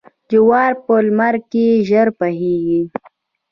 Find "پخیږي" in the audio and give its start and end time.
2.17-2.81